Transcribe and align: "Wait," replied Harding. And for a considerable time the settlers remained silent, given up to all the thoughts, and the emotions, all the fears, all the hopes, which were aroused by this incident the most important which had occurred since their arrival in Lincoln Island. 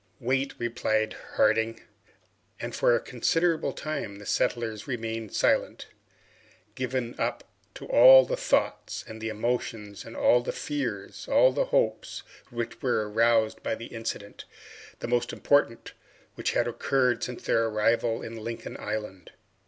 "Wait," 0.19 0.55
replied 0.57 1.13
Harding. 1.35 1.79
And 2.59 2.73
for 2.73 2.95
a 2.95 2.99
considerable 2.99 3.71
time 3.71 4.15
the 4.15 4.25
settlers 4.25 4.87
remained 4.87 5.35
silent, 5.35 5.89
given 6.73 7.13
up 7.19 7.43
to 7.75 7.85
all 7.85 8.25
the 8.25 8.35
thoughts, 8.35 9.05
and 9.07 9.21
the 9.21 9.29
emotions, 9.29 10.03
all 10.03 10.41
the 10.41 10.51
fears, 10.51 11.27
all 11.27 11.51
the 11.51 11.65
hopes, 11.65 12.23
which 12.49 12.81
were 12.81 13.11
aroused 13.11 13.61
by 13.61 13.75
this 13.75 13.91
incident 13.91 14.45
the 15.01 15.07
most 15.07 15.31
important 15.31 15.93
which 16.33 16.53
had 16.53 16.67
occurred 16.67 17.23
since 17.23 17.43
their 17.43 17.65
arrival 17.65 18.23
in 18.23 18.37
Lincoln 18.43 18.77
Island. 18.79 19.33